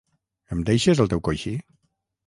Em 0.55 0.63
deixes 0.71 1.05
el 1.05 1.13
teu 1.15 1.23
coixí? 1.31 1.57